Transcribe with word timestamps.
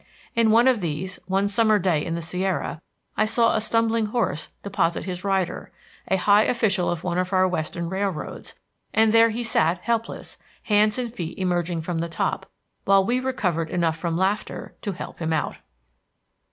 In 0.35 0.49
one 0.49 0.67
of 0.67 0.79
these, 0.81 1.19
one 1.27 1.47
summer 1.47 1.77
day 1.77 2.03
in 2.03 2.15
the 2.15 2.23
Sierra, 2.23 2.81
I 3.15 3.25
saw 3.25 3.53
a 3.55 3.61
stumbling 3.61 4.07
horse 4.07 4.49
deposit 4.63 5.05
his 5.05 5.23
rider, 5.23 5.71
a 6.07 6.17
high 6.17 6.45
official 6.45 6.89
of 6.89 7.03
one 7.03 7.19
of 7.19 7.31
our 7.31 7.47
Western 7.47 7.87
railroads; 7.87 8.55
and 8.95 9.13
there 9.13 9.29
he 9.29 9.43
sat 9.43 9.77
helpless, 9.81 10.39
hands 10.63 10.97
and 10.97 11.13
feet 11.13 11.37
emerging 11.37 11.81
from 11.81 11.99
the 11.99 12.09
top, 12.09 12.49
until 12.87 13.05
we 13.05 13.19
recovered 13.19 13.69
enough 13.69 13.95
from 13.95 14.17
laughter 14.17 14.73
to 14.81 14.93
help 14.93 15.19
him 15.19 15.31
out. 15.31 15.59